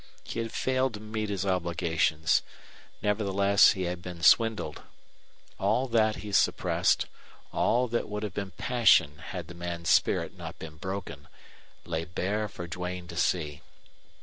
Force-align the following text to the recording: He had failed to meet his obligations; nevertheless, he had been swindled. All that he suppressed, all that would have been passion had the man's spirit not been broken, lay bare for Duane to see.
He 0.23 0.39
had 0.39 0.51
failed 0.51 0.95
to 0.95 0.99
meet 0.99 1.29
his 1.29 1.45
obligations; 1.45 2.41
nevertheless, 3.03 3.73
he 3.73 3.83
had 3.83 4.01
been 4.01 4.23
swindled. 4.23 4.81
All 5.59 5.87
that 5.89 6.15
he 6.25 6.31
suppressed, 6.31 7.05
all 7.51 7.87
that 7.89 8.09
would 8.09 8.23
have 8.23 8.33
been 8.33 8.49
passion 8.49 9.19
had 9.19 9.47
the 9.47 9.53
man's 9.53 9.91
spirit 9.91 10.35
not 10.35 10.57
been 10.57 10.77
broken, 10.77 11.27
lay 11.85 12.03
bare 12.03 12.47
for 12.47 12.65
Duane 12.65 13.07
to 13.09 13.15
see. 13.15 13.61